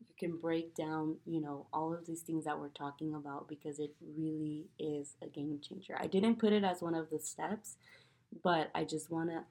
You 0.00 0.14
can 0.18 0.38
break 0.38 0.74
down, 0.74 1.16
you 1.26 1.40
know, 1.42 1.66
all 1.72 1.92
of 1.92 2.06
these 2.06 2.22
things 2.22 2.44
that 2.46 2.58
we're 2.58 2.68
talking 2.68 3.14
about 3.14 3.48
because 3.48 3.78
it 3.78 3.94
really 4.16 4.68
is 4.78 5.16
a 5.22 5.26
game 5.26 5.60
changer. 5.62 5.96
I 6.00 6.06
didn't 6.06 6.38
put 6.38 6.54
it 6.54 6.64
as 6.64 6.80
one 6.80 6.94
of 6.94 7.10
the 7.10 7.18
steps, 7.18 7.76
but 8.42 8.70
I 8.74 8.84
just 8.84 9.10
want 9.10 9.30
to 9.30 9.42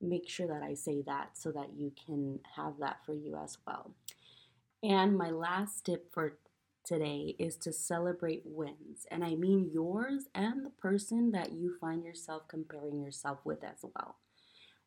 make 0.00 0.28
sure 0.28 0.48
that 0.48 0.62
I 0.62 0.74
say 0.74 1.02
that 1.06 1.30
so 1.38 1.52
that 1.52 1.70
you 1.76 1.92
can 2.04 2.40
have 2.56 2.74
that 2.80 2.98
for 3.06 3.14
you 3.14 3.36
as 3.36 3.58
well. 3.66 3.92
And 4.82 5.16
my 5.16 5.30
last 5.30 5.86
tip 5.86 6.12
for 6.12 6.36
today 6.86 7.34
is 7.38 7.56
to 7.58 7.72
celebrate 7.72 8.42
wins. 8.44 9.06
And 9.10 9.24
I 9.24 9.34
mean 9.34 9.70
yours 9.72 10.28
and 10.34 10.64
the 10.64 10.70
person 10.70 11.32
that 11.32 11.52
you 11.52 11.76
find 11.80 12.04
yourself 12.04 12.48
comparing 12.48 13.00
yourself 13.02 13.40
with 13.44 13.64
as 13.64 13.84
well. 13.84 14.16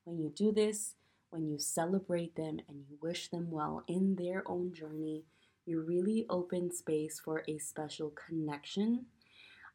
When 0.04 0.20
you 0.20 0.30
do 0.30 0.52
this, 0.52 0.96
when 1.30 1.48
you 1.48 1.60
celebrate 1.60 2.36
them 2.36 2.60
and 2.68 2.84
you 2.90 2.98
wish 3.02 3.30
them 3.30 3.52
well 3.52 3.84
in 3.88 4.16
their 4.16 4.44
own 4.50 4.74
journey, 4.74 5.24
you 5.66 5.82
really 5.82 6.26
open 6.30 6.72
space 6.72 7.20
for 7.20 7.44
a 7.48 7.58
special 7.60 8.12
connection. 8.12 9.06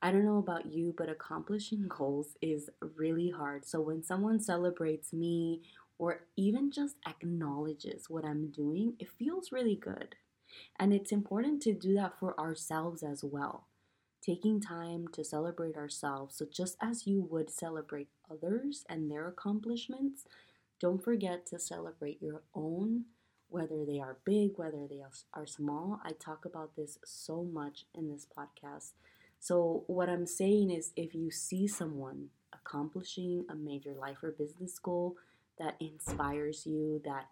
I 0.03 0.13
don't 0.13 0.25
know 0.25 0.39
about 0.39 0.67
you, 0.67 0.95
but 0.97 1.09
accomplishing 1.09 1.89
goals 1.89 2.37
is 2.43 2.71
really 2.81 3.31
hard. 3.31 3.67
So 3.67 3.81
when 3.81 4.03
someone 4.03 4.41
celebrates 4.41 5.13
me 5.13 5.63
or 5.99 6.27
even 6.37 6.71
just 6.71 6.97
acknowledges 7.07 8.11
what 8.11 8.25
I'm 8.25 8.49
doing, 8.51 8.95
it 8.99 9.09
feels 9.09 9.53
really 9.53 9.77
good. 9.77 10.17
And 10.79 10.93
it's 10.93 11.13
important 11.13 11.63
to 11.63 11.73
do 11.73 11.95
that 11.95 12.19
for 12.19 12.39
ourselves 12.39 13.03
as 13.03 13.23
well. 13.25 13.67
Taking 14.23 14.61
time 14.61 15.09
to 15.09 15.25
celebrate 15.25 15.77
ourselves. 15.77 16.37
So, 16.37 16.47
just 16.51 16.77
as 16.81 17.07
you 17.07 17.23
would 17.31 17.51
celebrate 17.51 18.09
others 18.31 18.85
and 18.89 19.11
their 19.11 19.29
accomplishments, 19.29 20.25
don't 20.81 21.03
forget 21.03 21.47
to 21.47 21.59
celebrate 21.59 22.23
your 22.23 22.43
own, 22.55 23.05
whether 23.49 23.85
they 23.85 24.01
are 24.01 24.19
big, 24.25 24.53
whether 24.57 24.87
they 24.89 25.03
are 25.35 25.47
small. 25.47 26.01
I 26.05 26.13
talk 26.13 26.45
about 26.45 26.77
this 26.77 26.99
so 27.05 27.43
much 27.45 27.85
in 27.95 28.09
this 28.11 28.27
podcast. 28.37 28.93
So, 29.41 29.85
what 29.87 30.09
I'm 30.09 30.27
saying 30.27 30.71
is 30.71 30.93
if 30.97 31.15
you 31.15 31.31
see 31.31 31.67
someone 31.69 32.29
accomplishing 32.53 33.45
a 33.51 33.55
major 33.55 33.95
life 33.95 34.23
or 34.23 34.31
business 34.31 34.79
goal 34.79 35.17
that 35.59 35.77
inspires 35.81 36.67
you, 36.67 37.01
that 37.05 37.27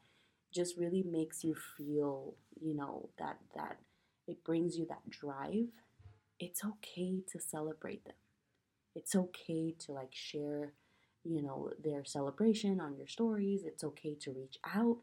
just 0.52 0.76
really 0.76 1.02
makes 1.02 1.44
you 1.44 1.54
feel, 1.76 2.34
you 2.60 2.74
know, 2.74 3.08
that 3.18 3.38
that 3.54 3.78
it 4.26 4.44
brings 4.44 4.76
you 4.76 4.86
that 4.86 5.08
drive, 5.10 5.68
it's 6.38 6.64
okay 6.64 7.22
to 7.32 7.40
celebrate 7.40 8.04
them. 8.04 8.14
It's 8.94 9.14
okay 9.16 9.74
to 9.80 9.92
like 9.92 10.14
share, 10.14 10.72
you 11.24 11.42
know, 11.42 11.70
their 11.82 12.04
celebration 12.04 12.80
on 12.80 12.96
your 12.96 13.06
stories. 13.06 13.62
It's 13.64 13.84
okay 13.84 14.14
to 14.20 14.32
reach 14.32 14.58
out. 14.74 14.98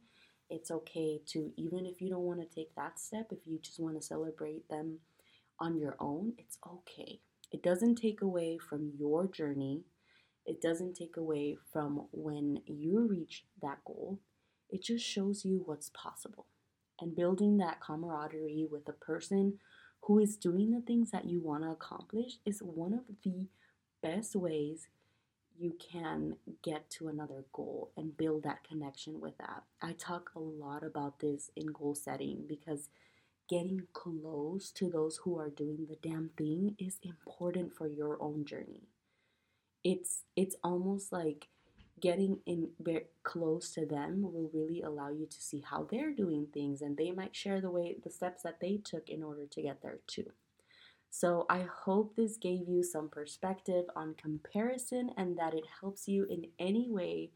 It's 0.49 0.71
okay 0.71 1.21
to 1.27 1.51
even 1.57 1.85
if 1.85 2.01
you 2.01 2.09
don't 2.09 2.23
want 2.23 2.39
to 2.41 2.55
take 2.55 2.75
that 2.75 2.99
step, 2.99 3.27
if 3.31 3.39
you 3.45 3.59
just 3.59 3.79
want 3.79 3.95
to 3.95 4.05
celebrate 4.05 4.67
them 4.69 4.99
on 5.59 5.77
your 5.77 5.95
own, 5.99 6.33
it's 6.37 6.57
okay. 6.67 7.19
It 7.51 7.63
doesn't 7.63 7.95
take 7.95 8.21
away 8.21 8.57
from 8.57 8.91
your 8.97 9.27
journey. 9.27 9.83
It 10.45 10.61
doesn't 10.61 10.95
take 10.95 11.17
away 11.17 11.57
from 11.71 12.07
when 12.11 12.61
you 12.65 13.07
reach 13.07 13.45
that 13.61 13.79
goal 13.85 14.19
it 14.69 14.83
just 14.83 15.05
shows 15.05 15.45
you 15.45 15.61
what's 15.65 15.89
possible. 15.89 16.45
And 17.01 17.15
building 17.15 17.57
that 17.57 17.79
camaraderie 17.79 18.67
with 18.69 18.87
a 18.87 18.93
person 18.93 19.59
who 20.01 20.19
is 20.19 20.37
doing 20.37 20.71
the 20.71 20.81
things 20.81 21.11
that 21.11 21.25
you 21.25 21.39
want 21.39 21.63
to 21.63 21.71
accomplish 21.71 22.37
is 22.45 22.61
one 22.61 22.93
of 22.93 23.03
the 23.23 23.47
best 24.01 24.35
ways 24.35 24.87
you 25.57 25.75
can 25.91 26.35
get 26.63 26.89
to 26.89 27.09
another 27.09 27.43
goal 27.51 27.91
and 27.97 28.15
build 28.15 28.43
that 28.43 28.63
connection 28.63 29.19
with 29.19 29.37
that. 29.37 29.63
I 29.81 29.91
talk 29.93 30.31
a 30.35 30.39
lot 30.39 30.83
about 30.83 31.19
this 31.19 31.51
in 31.55 31.67
goal 31.67 31.95
setting 31.95 32.45
because 32.47 32.89
getting 33.49 33.81
close 33.93 34.71
to 34.71 34.89
those 34.89 35.17
who 35.23 35.37
are 35.37 35.49
doing 35.49 35.87
the 35.89 35.97
damn 36.07 36.29
thing 36.37 36.75
is 36.79 36.99
important 37.03 37.73
for 37.73 37.87
your 37.87 38.21
own 38.21 38.45
journey. 38.45 38.83
It's 39.83 40.23
it's 40.35 40.55
almost 40.63 41.11
like 41.11 41.47
getting 42.01 42.39
in 42.45 42.69
very 42.79 43.07
close 43.23 43.71
to 43.73 43.85
them 43.85 44.21
will 44.21 44.49
really 44.53 44.81
allow 44.81 45.09
you 45.09 45.25
to 45.25 45.41
see 45.41 45.63
how 45.67 45.87
they're 45.89 46.13
doing 46.13 46.47
things 46.53 46.81
and 46.81 46.97
they 46.97 47.11
might 47.11 47.35
share 47.35 47.61
the 47.61 47.71
way 47.71 47.95
the 48.03 48.09
steps 48.09 48.43
that 48.43 48.59
they 48.59 48.77
took 48.77 49.09
in 49.09 49.23
order 49.23 49.45
to 49.45 49.61
get 49.61 49.81
there 49.81 49.99
too. 50.07 50.31
So 51.09 51.45
I 51.49 51.65
hope 51.85 52.15
this 52.15 52.37
gave 52.37 52.67
you 52.67 52.83
some 52.83 53.09
perspective 53.09 53.85
on 53.95 54.13
comparison 54.13 55.11
and 55.17 55.37
that 55.37 55.53
it 55.53 55.65
helps 55.81 56.07
you 56.07 56.25
in 56.29 56.47
any 56.59 56.89
way 56.89 57.31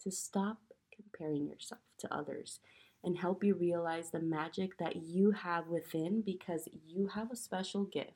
to 0.00 0.10
stop 0.10 0.58
comparing 0.94 1.46
yourself 1.46 1.80
to 1.98 2.12
others 2.12 2.58
and 3.04 3.16
help 3.16 3.42
you 3.42 3.54
realize 3.54 4.10
the 4.10 4.20
magic 4.20 4.78
that 4.78 4.96
you 4.96 5.30
have 5.32 5.68
within 5.68 6.22
because 6.22 6.68
you 6.86 7.08
have 7.08 7.30
a 7.30 7.36
special 7.36 7.84
gift 7.84 8.12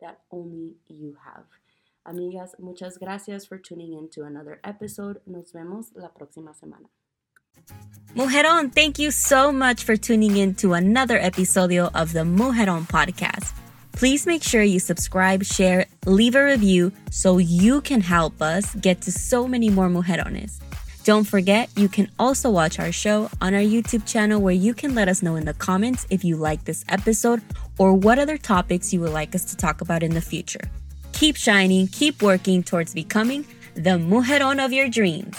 that 0.00 0.20
only 0.30 0.74
you 0.86 1.16
have. 1.24 1.44
Amigas, 2.04 2.58
muchas 2.58 2.98
gracias 2.98 3.46
for 3.46 3.58
tuning 3.58 3.92
in 3.92 4.08
to 4.10 4.24
another 4.24 4.58
episode. 4.64 5.20
Nos 5.26 5.52
vemos 5.52 5.92
la 5.94 6.08
próxima 6.08 6.52
semana. 6.52 6.88
Mujeron, 8.16 8.72
thank 8.74 8.98
you 8.98 9.10
so 9.10 9.52
much 9.52 9.84
for 9.84 9.96
tuning 9.96 10.36
in 10.36 10.54
to 10.54 10.74
another 10.74 11.18
episodio 11.20 11.90
of 11.94 12.12
the 12.12 12.24
Mujeron 12.24 12.88
podcast. 12.88 13.54
Please 13.92 14.26
make 14.26 14.42
sure 14.42 14.62
you 14.62 14.80
subscribe, 14.80 15.44
share, 15.44 15.86
leave 16.04 16.34
a 16.34 16.44
review 16.44 16.90
so 17.10 17.38
you 17.38 17.80
can 17.82 18.00
help 18.00 18.42
us 18.42 18.74
get 18.76 19.00
to 19.02 19.12
so 19.12 19.46
many 19.46 19.70
more 19.70 19.88
mujerones. 19.88 20.58
Don't 21.04 21.24
forget, 21.24 21.68
you 21.76 21.88
can 21.88 22.10
also 22.18 22.50
watch 22.50 22.80
our 22.80 22.90
show 22.90 23.30
on 23.40 23.54
our 23.54 23.60
YouTube 23.60 24.06
channel 24.06 24.40
where 24.40 24.54
you 24.54 24.74
can 24.74 24.94
let 24.94 25.08
us 25.08 25.22
know 25.22 25.36
in 25.36 25.44
the 25.44 25.54
comments 25.54 26.06
if 26.10 26.24
you 26.24 26.36
like 26.36 26.64
this 26.64 26.84
episode 26.88 27.42
or 27.78 27.92
what 27.94 28.18
other 28.18 28.38
topics 28.38 28.92
you 28.92 29.00
would 29.00 29.12
like 29.12 29.34
us 29.34 29.44
to 29.46 29.56
talk 29.56 29.80
about 29.80 30.02
in 30.02 30.14
the 30.14 30.20
future. 30.20 30.70
Keep 31.12 31.36
shining, 31.36 31.86
keep 31.88 32.22
working 32.22 32.62
towards 32.62 32.94
becoming 32.94 33.46
the 33.74 33.90
mujeron 33.90 34.64
of 34.64 34.72
your 34.72 34.88
dreams. 34.88 35.36